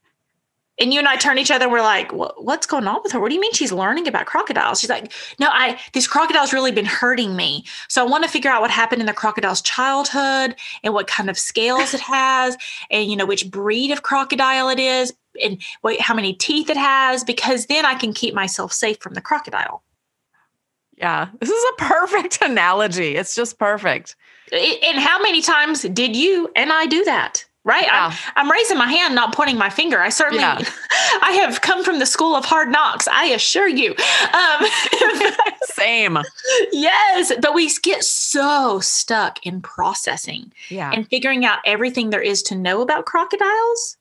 [0.80, 3.20] and you and I turn each other and we're like, what's going on with her?
[3.20, 4.80] What do you mean she's learning about crocodiles?
[4.80, 7.66] She's like, no, I this crocodile's really been hurting me.
[7.88, 11.30] So I want to figure out what happened in the crocodile's childhood and what kind
[11.30, 12.58] of scales it has
[12.90, 15.14] and you know which breed of crocodile it is
[15.44, 19.14] and what how many teeth it has because then I can keep myself safe from
[19.14, 19.84] the crocodile.
[20.98, 23.16] Yeah, this is a perfect analogy.
[23.16, 24.16] It's just perfect.
[24.52, 27.46] And how many times did you and I do that?
[27.66, 28.14] Right Yeah.
[28.36, 30.60] I'm, I'm raising my hand not pointing my finger i certainly Yeah.
[31.22, 33.96] i have come from the school of hard knocks i assure you
[34.34, 34.66] um,
[35.64, 36.18] Same.
[36.72, 40.92] yes but we get so stuck in processing Yeah.
[40.94, 43.98] and figuring out everything there is to know about crocodiles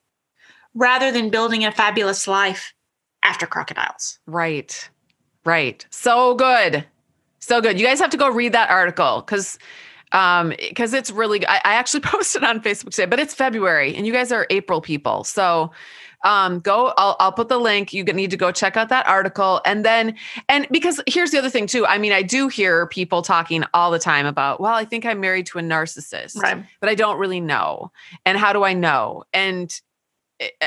[0.74, 2.74] rather than building a fabulous life
[3.22, 4.88] after crocodiles Right.
[5.44, 5.86] Right.
[5.90, 6.84] So good.
[7.40, 7.80] So good.
[7.80, 9.58] You guys have to go read that article because
[10.12, 14.06] um because it's really I, I actually posted on Facebook today, but it's February and
[14.06, 15.24] you guys are April people.
[15.24, 15.70] So
[16.24, 17.92] um go I'll I'll put the link.
[17.92, 19.60] You need to go check out that article.
[19.64, 20.16] And then
[20.48, 21.86] and because here's the other thing too.
[21.86, 25.20] I mean, I do hear people talking all the time about, well, I think I'm
[25.20, 26.36] married to a narcissist.
[26.36, 27.92] right but I don't really know.
[28.24, 29.24] And how do I know?
[29.32, 29.80] And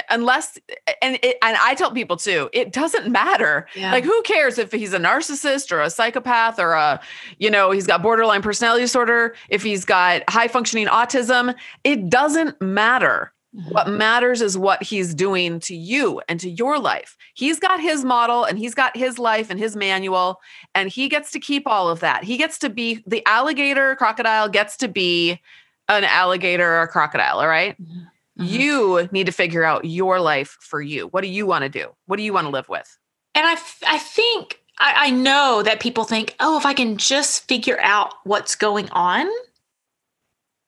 [0.10, 0.58] unless
[1.02, 3.68] and it, and I tell people too, it doesn't matter.
[3.76, 3.92] Yeah.
[3.92, 7.00] Like who cares if he's a narcissist or a psychopath or a
[7.40, 12.62] you know, he's got borderline personality disorder, if he's got high functioning autism, it doesn't
[12.62, 13.34] matter.
[13.56, 13.72] Mm-hmm.
[13.72, 17.18] What matters is what he's doing to you and to your life.
[17.34, 20.40] He's got his model and he's got his life and his manual,
[20.74, 22.24] and he gets to keep all of that.
[22.24, 25.42] He gets to be the alligator crocodile, gets to be
[25.90, 27.82] an alligator or a crocodile, all right?
[27.82, 28.04] Mm-hmm.
[28.42, 28.54] Mm-hmm.
[28.54, 31.08] You need to figure out your life for you.
[31.08, 31.88] What do you want to do?
[32.08, 32.98] What do you want to live with?
[33.36, 33.54] And I,
[33.88, 38.14] I think, I, I know that people think, oh, if I can just figure out
[38.24, 39.28] what's going on.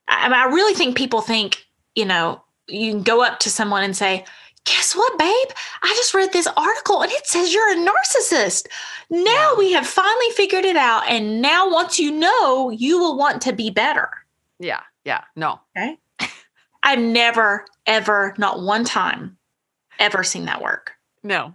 [0.08, 3.96] I, I really think people think, you know, you can go up to someone and
[3.96, 4.26] say,
[4.66, 5.48] guess what, babe?
[5.82, 8.68] I just read this article and it says you're a narcissist.
[9.10, 11.04] Now we have finally figured it out.
[11.10, 14.10] And now, once you know, you will want to be better.
[14.60, 14.82] Yeah.
[15.04, 15.22] Yeah.
[15.36, 15.60] No.
[15.78, 15.98] Okay.
[16.84, 19.38] I've never, ever, not one time,
[20.00, 20.92] ever seen that work.
[21.24, 21.54] No.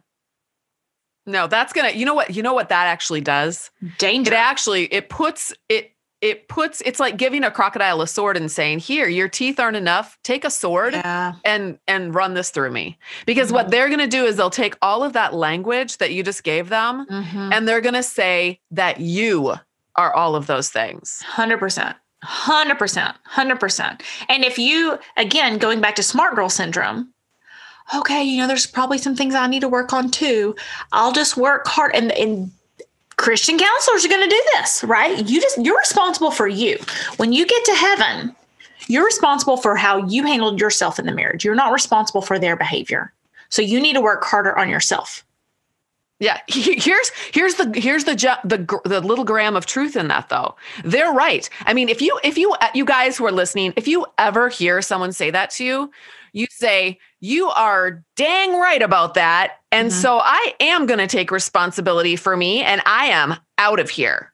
[1.27, 3.71] No, that's gonna, you know what, you know what that actually does?
[3.99, 4.33] Danger.
[4.33, 8.51] It actually it puts it it puts it's like giving a crocodile a sword and
[8.51, 10.19] saying, Here, your teeth aren't enough.
[10.25, 11.35] Take a sword yeah.
[11.45, 12.99] and and run this through me.
[13.27, 13.71] Because what Mhm.
[13.73, 17.07] they're gonna do is they'll take all of that language that you just gave them
[17.11, 17.53] Mhm.
[17.53, 19.55] and they're gonna say that you
[19.97, 21.21] are all of those things.
[21.27, 21.59] Hundred
[22.21, 22.49] percent.
[22.49, 23.17] Hundred percent.
[23.25, 24.03] Hundred percent.
[24.29, 27.13] And if you again going back to smart girl syndrome,
[27.95, 30.55] okay, you know, there's probably some things I need to work on too.
[30.93, 32.51] I'll just work hard and and
[33.17, 35.29] Christian counselors are gonna do this, right?
[35.29, 36.79] You just you're responsible for you.
[37.17, 38.35] When you get to heaven,
[38.87, 41.45] you're responsible for how you handled yourself in the marriage.
[41.45, 43.13] You're not responsible for their behavior.
[43.51, 45.25] So you need to work harder on yourself.
[46.21, 50.29] Yeah, he- here's here's the here's the the the little gram of truth in that
[50.29, 50.57] though.
[50.85, 51.49] They're right.
[51.67, 54.49] I mean, if you if you uh, you guys who are listening, if you ever
[54.49, 55.91] hear someone say that to you,
[56.33, 59.93] you say you are dang right about that, and Mhm.
[59.93, 64.33] so I am going to take responsibility for me, and I am out of here.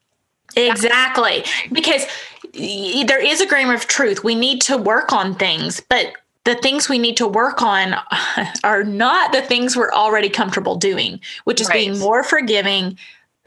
[0.57, 1.45] Exactly.
[1.73, 2.07] Because
[2.53, 4.23] there is a grain of truth.
[4.23, 6.13] We need to work on things, but
[6.45, 7.95] the things we need to work on
[8.65, 12.99] are not the things we're already comfortable doing, which is being more forgiving,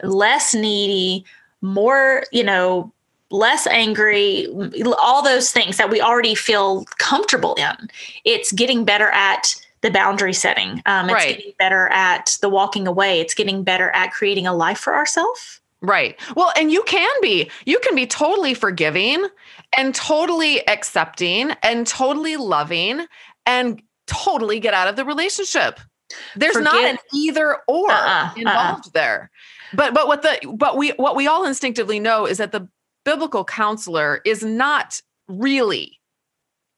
[0.02, 1.24] less needy,
[1.60, 2.92] more, you know,
[3.30, 4.48] less angry,
[5.00, 7.88] all those things that we already feel comfortable in.
[8.24, 10.82] It's getting better at the boundary setting.
[10.86, 11.36] Um, it's Right.
[11.36, 13.20] getting better at the walking away.
[13.20, 15.60] It's getting better at creating a life for ourselves.
[15.80, 16.18] Right.
[16.34, 17.50] Well, and you can be.
[17.64, 19.26] You can be totally forgiving
[19.76, 23.06] and totally accepting and totally loving
[23.46, 25.78] and totally get out of the relationship.
[26.34, 28.32] There's not an either or Uh-uh, uh-uh.
[28.36, 29.30] involved there.
[29.74, 32.66] But but what the but we what we all instinctively know is that the
[33.04, 35.98] biblical counselor is not really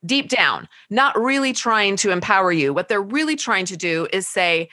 [0.05, 2.73] deep down not really trying to empower you.
[2.73, 4.69] What they're really trying to do is say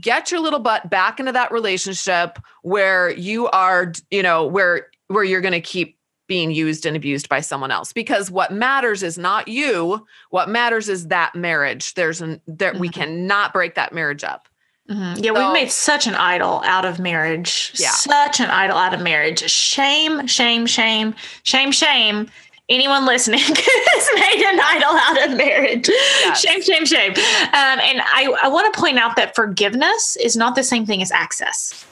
[0.00, 5.24] get your little butt back into that relationship where you are you know where where
[5.24, 5.96] you're going to keep
[6.28, 10.88] being used and abused by someone else because what matters is not you what matters
[10.88, 12.94] is that marriage there's an there we Mhm.
[12.94, 14.48] cannot break that marriage up
[14.90, 15.16] Mhm.
[15.24, 17.72] Yeah, So- we've made such an idol out of marriage.
[17.74, 17.90] Yeah.
[17.90, 19.50] Such an idol out of marriage.
[19.50, 22.30] Shame, shame, shame, shame, shame.
[22.68, 25.88] Anyone listening has made an idol out of marriage.
[25.88, 26.40] Yes.
[26.40, 27.12] Shame, shame, shame.
[27.12, 31.00] Um, and I, I want to point out that forgiveness is not the same thing
[31.02, 31.86] as access,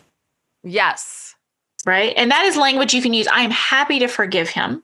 [0.62, 1.24] yes
[1.87, 2.14] right?
[2.16, 3.26] And that is language you can use.
[3.28, 4.82] I am happy to forgive him.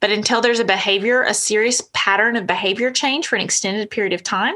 [0.00, 4.12] But until there's a behavior, a serious pattern of behavior change for an extended period
[4.12, 4.54] of time,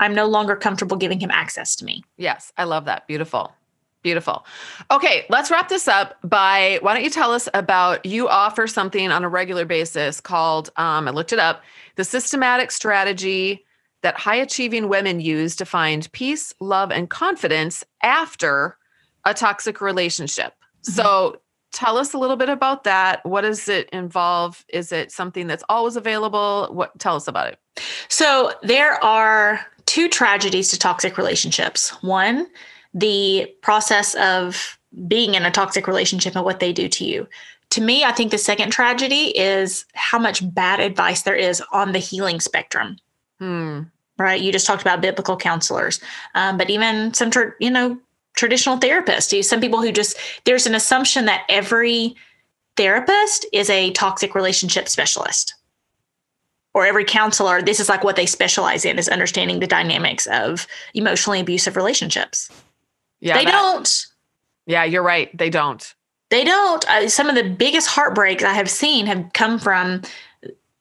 [0.00, 2.04] I'm no longer comfortable giving him access to me.
[2.18, 3.52] yes i love that beautiful
[4.06, 4.46] beautiful.
[4.90, 9.10] Okay let's wrap this up by why don't you tell us about you offer something
[9.10, 11.62] on a regular basis called um, i looked it up
[11.96, 13.64] the systematic strategy
[14.02, 18.78] that high achieving women use to find peace love and confidence after
[19.24, 20.54] a toxic relationship.
[20.82, 21.40] So
[21.72, 23.26] tell us a little bit about that.
[23.26, 24.64] What does it involve?
[24.68, 26.68] Is it something that's always available?
[26.70, 27.58] What tell us about it.
[28.08, 31.90] So there are two tragedies to toxic relationships.
[32.02, 32.46] One,
[32.96, 37.28] the process of being in a toxic relationship and what they do to you.
[37.70, 41.92] To me, I think the second tragedy is how much bad advice there is on
[41.92, 42.96] the healing spectrum.
[43.38, 43.82] hmm
[44.18, 44.40] Right?
[44.40, 46.00] You just talked about biblical counselors,
[46.34, 47.98] um, but even some, tra- you know,
[48.34, 49.44] traditional therapists.
[49.44, 52.16] Some people who just there's an assumption that every
[52.78, 55.54] therapist is a toxic relationship specialist
[56.72, 60.66] or every counselor this is like what they specialize in is understanding the dynamics of
[60.92, 62.50] emotionally abusive relationships
[63.26, 64.06] yeah they that- don't.
[64.66, 65.36] Yeah you're right.
[65.36, 65.94] They don't.
[66.30, 66.88] They don't.
[66.88, 70.02] Uh, some of the biggest heartbreaks i have seen have come from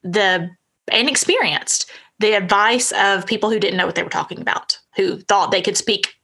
[0.03, 0.49] the
[0.91, 1.89] inexperienced
[2.19, 5.61] the advice of people who didn't know what they were talking about who thought they
[5.61, 6.15] could speak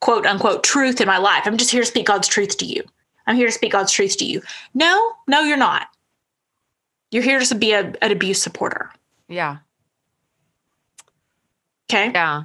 [0.00, 1.42] quote unquote truth in my life.
[1.46, 2.82] I'm just here to speak god's truth to you.
[3.26, 4.42] I'm here to speak god's truth to you.
[4.74, 5.88] No no you're not.
[7.10, 8.90] You're here to be a, an abuse supporter.
[9.28, 9.58] Yeah.
[11.90, 12.10] Okay?
[12.12, 12.44] Yeah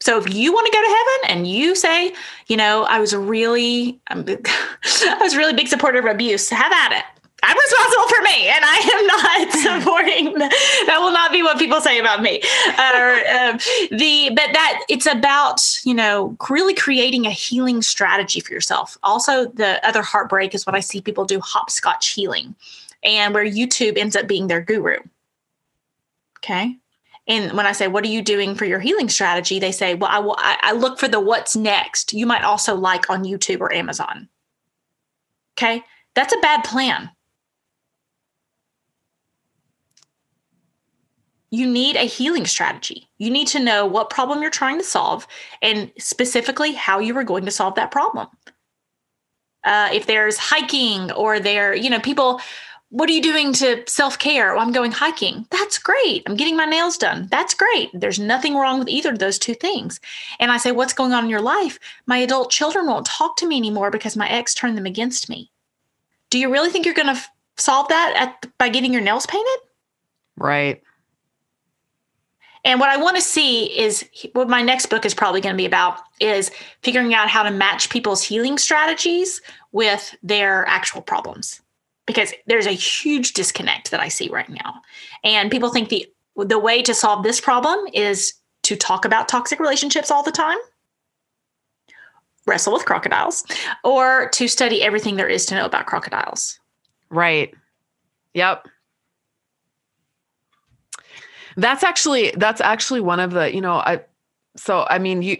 [0.00, 2.12] So if you want to go to heaven and you say,
[2.48, 4.24] you know, I was really, I'm,
[4.84, 7.04] I was really big supporter of abuse, have at it.
[7.42, 9.06] I'm responsible for me, and I am
[9.76, 10.38] not supporting.
[10.86, 12.40] that will not be what people say about me.
[12.76, 13.58] Uh, um,
[13.96, 18.96] the but that it's about you know really creating a healing strategy for yourself.
[19.02, 22.54] Also, the other heartbreak is what I see people do hopscotch healing,
[23.04, 24.96] and where YouTube ends up being their guru.
[26.38, 26.76] Okay.
[27.28, 29.58] And when I say, what are you doing for your healing strategy?
[29.58, 32.12] They say, well, I, will I look for the what's next.
[32.12, 34.28] You might also like on YouTube or Amazon.
[35.58, 35.82] Okay.
[36.14, 37.10] That's a bad plan.
[41.50, 43.08] You need a healing strategy.
[43.18, 45.26] You need to know what problem you're trying to solve
[45.62, 48.28] and specifically how you are going to solve that problem.
[49.64, 52.40] Uh, if there's hiking or there, you know, people
[52.90, 54.52] what are you doing to self care?
[54.52, 55.46] Well, oh, I'm going hiking.
[55.50, 56.22] That's great.
[56.26, 57.28] I'm getting my nails done.
[57.30, 57.90] That's great.
[57.92, 59.98] There's nothing wrong with either of those two things.
[60.38, 61.78] And I say, What's going on in your life?
[62.06, 65.50] My adult children won't talk to me anymore because my ex turned them against me.
[66.30, 69.26] Do you really think you're going to f- solve that at, by getting your nails
[69.26, 69.58] painted?
[70.36, 70.82] Right.
[72.64, 75.56] And what I want to see is what my next book is probably going to
[75.56, 76.50] be about is
[76.82, 81.60] figuring out how to match people's healing strategies with their actual problems
[82.06, 84.80] because there's a huge disconnect that I see right now.
[85.24, 89.58] And people think the the way to solve this problem is to talk about toxic
[89.58, 90.58] relationships all the time,
[92.46, 93.44] wrestle with crocodiles,
[93.84, 96.58] or to study everything there is to know about crocodiles.
[97.10, 97.54] Right.
[98.34, 98.68] Yep.
[101.56, 104.00] That's actually that's actually one of the, you know, I
[104.56, 105.38] so I mean you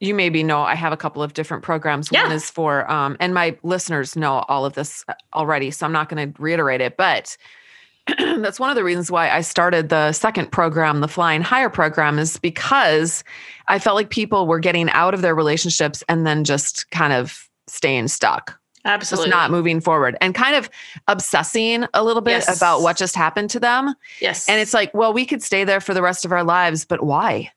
[0.00, 2.10] you maybe know I have a couple of different programs.
[2.12, 2.24] Yeah.
[2.24, 5.92] One is for, um, and my listeners know all of this uh, already, so I'm
[5.92, 7.36] not going to reiterate it, but
[8.18, 12.18] that's one of the reasons why I started the second program, the Flying Higher program,
[12.18, 13.24] is because
[13.68, 17.48] I felt like people were getting out of their relationships and then just kind of
[17.66, 18.58] staying stuck.
[18.84, 19.30] Absolutely.
[19.30, 20.70] Just not moving forward and kind of
[21.08, 22.56] obsessing a little bit Yes.
[22.56, 23.92] about what just happened to them.
[24.20, 24.48] Yes.
[24.48, 27.02] And it's like, well, we could stay there for the rest of our lives, but
[27.02, 27.50] why?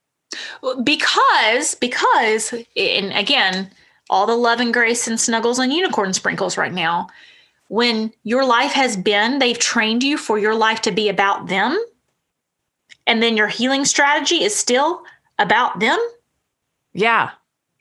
[0.84, 3.70] Because because and again
[4.10, 7.08] all the love and grace and snuggles and unicorn sprinkles right now
[7.68, 11.78] when your life has been they've trained you for your life to be about them
[13.08, 15.04] and then your healing strategy is still
[15.40, 16.00] about them
[16.94, 17.32] Yeah.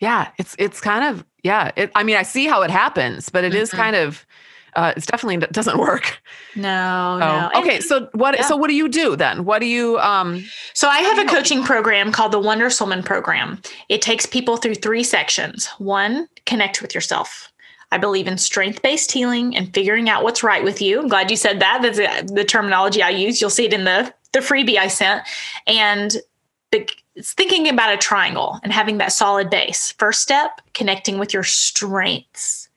[0.00, 0.30] Yeah.
[0.38, 1.70] It's it's kind of yeah.
[1.76, 3.76] It, I mean, I see how it happens, but it is Mhm.
[3.76, 4.26] kind of
[4.74, 6.20] uh it's definitely it doesn't work.
[6.56, 7.60] no no Oh.
[7.60, 7.76] Okay.
[7.76, 8.42] And- So what yeah.
[8.46, 9.44] so what do you do then?
[9.44, 10.44] What do you um
[10.74, 13.60] So I have a coaching program called the Wonder Soulman program.
[13.88, 15.66] It takes people through three sections.
[15.78, 17.52] One, connect with yourself.
[17.90, 21.00] I believe in strength-based healing and figuring out what's right with you.
[21.00, 21.80] I'm glad you said that.
[21.80, 23.40] That's uh, the terminology I use.
[23.40, 25.22] You'll see it in the the freebie I sent.
[25.66, 26.16] And
[26.70, 29.92] the, it's thinking about a triangle and having that solid base.
[29.92, 32.68] First step, connecting with your strengths,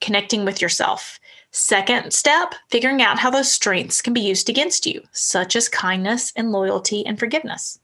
[0.00, 1.18] connecting with yourself.
[1.52, 6.32] Second step, figuring out how those strengths can be used against you, such as kindness
[6.36, 7.78] and loyalty and forgiveness.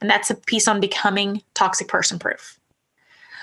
[0.00, 2.58] And that's a piece on becoming toxic person proof.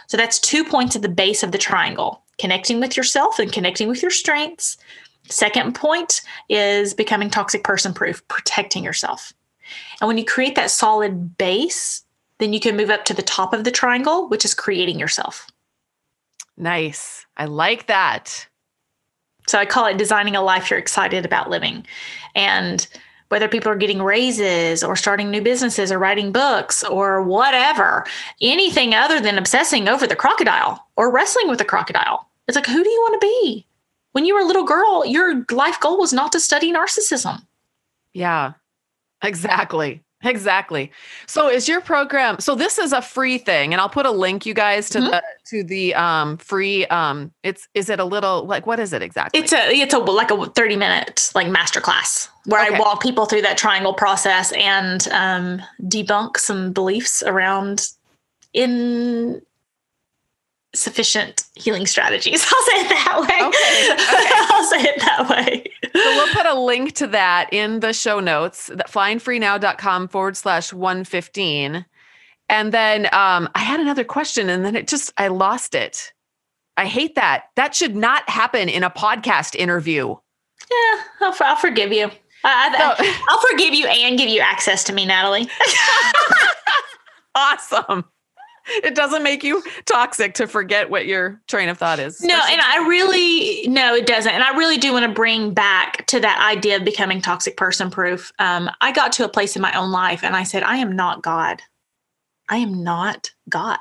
[0.08, 3.90] So that's two points at the base of the triangle connecting with yourself and connecting
[3.90, 4.78] with your strengths.
[5.28, 9.34] Second point is becoming toxic person proof, protecting yourself.
[10.02, 12.04] And when you create that solid base,
[12.40, 15.48] then you can move up to the top of the triangle, which is creating yourself.
[16.58, 17.26] nice.
[17.38, 18.48] I like that.
[19.50, 21.84] So I call it designing a life you're excited about living.
[22.36, 22.86] And
[23.30, 28.06] whether people are getting raises or starting new businesses or writing books or whatever,
[28.42, 32.30] anything other than obsessing over the crocodile or wrestling with the crocodile.
[32.48, 33.66] It's like, who do you want to be?
[34.12, 37.46] When you were a little girl, your life goal was not to study narcissism.
[38.14, 38.54] Yeah.
[39.24, 40.04] Exactly.
[40.24, 40.92] Exactly.
[41.28, 44.46] So is your program so this is a free thing and I'll put a link
[44.46, 45.12] you guys to Mhm.
[45.12, 49.02] the to the um free um it's is it a little like what is it
[49.02, 49.40] exactly?
[49.40, 52.76] It's a it's a like a 30 minute like masterclass where Okay.
[52.76, 57.88] I walk people through that triangle process and um, debunk some beliefs around
[58.54, 59.42] in
[60.76, 62.46] sufficient healing strategies.
[62.54, 63.48] I'll say it that way.
[63.48, 64.34] Okay, okay.
[64.54, 65.64] I'll say it that way.
[65.84, 71.86] So we'll put a link to that in the show notes, flyingfreenow.com forward slash 115.
[72.50, 76.14] And then um, I had another question and then it just, I lost it.
[76.78, 77.46] I hate that.
[77.56, 80.16] That should not happen in a podcast interview.
[80.72, 82.10] Yeah, I'll, I'll forgive you.
[82.44, 83.14] I, I, No.
[83.30, 85.50] I'll forgive you and give you access to me, Natalie.
[87.36, 88.06] awesome.
[88.84, 92.22] It doesn't make you toxic to forget what your train of thought is.
[92.22, 94.32] No, and I really no, it doesn't.
[94.32, 97.92] And I really do want to bring back to that idea of becoming toxic person
[97.92, 98.32] proof.
[98.40, 100.96] Um, I got to a place in my own life and I said, I am
[100.96, 101.62] not God.
[102.48, 103.80] I am not God.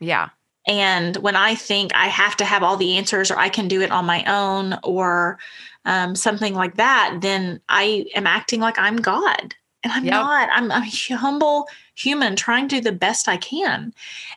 [0.00, 0.30] yeah.
[0.68, 3.80] And when I think I have to have all the answers or I can do
[3.80, 5.38] it on my own or
[5.86, 9.54] um, something like that, then I am acting like I'm God.
[9.82, 10.12] And I'm yep.
[10.12, 10.48] not.
[10.52, 10.82] I'm, I'm
[11.16, 11.68] humble
[11.98, 13.92] human trying to do the best I can.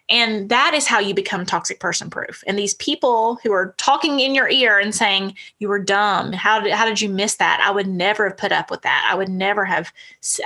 [0.09, 2.43] And that is how you become toxic person proof.
[2.47, 6.34] And these people who are talking in your ear and saying, you were dumb.
[6.34, 7.62] How did, how did you miss that?
[7.64, 9.07] I would never have put up with that.
[9.09, 9.93] I would never have,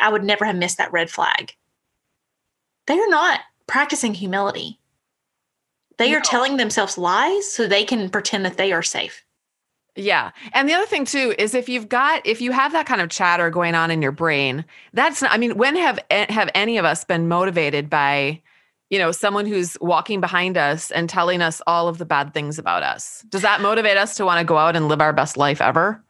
[0.01, 1.55] I would never have missed that red flag.
[2.88, 4.80] They're not practicing humility.
[5.97, 6.18] They no.
[6.18, 9.24] are telling themselves lies so they can pretend that they are safe.
[9.95, 10.31] Yeah.
[10.53, 13.09] And the other thing too is if you've got if you have that kind of
[13.09, 16.77] chatter going on in your brain, that's not, I mean, when have eh, have any
[16.77, 18.41] of us been motivated by
[18.89, 22.59] you know, someone who's walking behind us and telling us all of the bad things
[22.59, 23.25] about us.
[23.29, 26.03] Does that motivate us to want to go out and live our best life ever?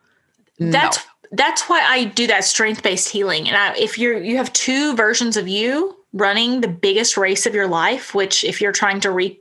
[0.59, 1.03] That's no.
[1.31, 3.47] that's why I do that strength-based healing.
[3.47, 7.53] And I, if you're you have two versions of you running the biggest race of
[7.53, 9.39] your life, which if you're trying to re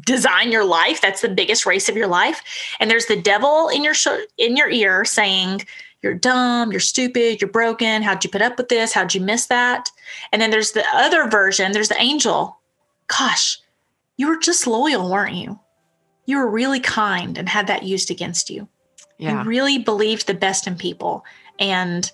[0.00, 1.00] design your life.
[1.00, 2.42] That's the biggest race of your life.
[2.80, 5.66] And there's the devil in your sh- in your ear saying
[6.02, 8.02] you're dumb you're stupid you're broken.
[8.02, 8.92] How'd you put up with this?
[8.92, 9.88] How'd you miss that?
[10.32, 11.72] And then there's the other version.
[11.72, 12.58] There's the angel.
[13.06, 13.58] Gosh
[14.16, 15.58] you were just loyal weren't you?
[16.26, 18.68] You were really kind and had that used against you.
[19.18, 19.42] Yeah.
[19.42, 21.24] you really believed the best in people.
[21.58, 22.10] And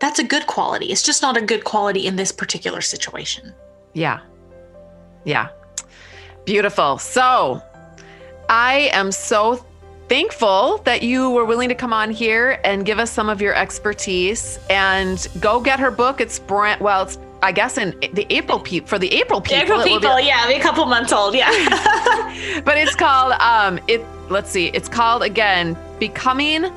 [0.00, 0.86] that's a good quality.
[0.86, 3.52] It's just not a good quality in this particular situation.
[3.94, 4.20] Yeah.
[5.24, 5.48] Yeah
[6.44, 6.98] Beautiful.
[6.98, 7.62] So
[8.48, 9.64] I am so
[10.08, 13.54] thankful that you were willing to come on here and give us some of your
[13.54, 16.20] expertise and go get her book.
[16.20, 19.62] It's brand well, it's I guess in the April people for the April people.
[19.62, 21.50] April people, be, yeah, a couple months old, yeah.
[22.64, 26.70] but it's called um it let's see, it's called again Becoming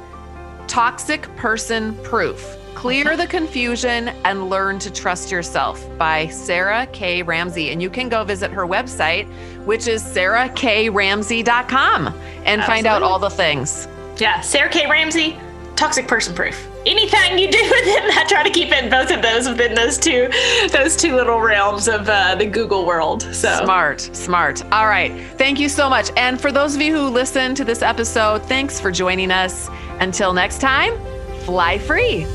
[0.67, 2.57] Toxic Person Proof.
[2.77, 7.23] Clear the Confusion and Learn to Trust Yourself by Sarah K.
[7.23, 7.71] Ramsey.
[7.71, 9.27] And you can go visit her website,
[9.65, 12.65] which is sarahkramsey.com, and Absolutely.
[12.67, 13.87] find out all the things.
[14.17, 14.87] Yeah, Sarah K.
[14.87, 15.39] Ramsey,
[15.75, 16.67] Toxic Person Proof.
[16.85, 20.29] Anything you do within that, try to keep it both of those within those two,
[20.71, 23.23] those two little realms of uh, the Google world.
[23.23, 24.63] So smart, smart.
[24.71, 26.11] All right, thank you so much.
[26.15, 29.67] And for those of you who listen to this episode, thanks for joining us.
[29.99, 30.95] Until next time,
[31.39, 32.27] fly free.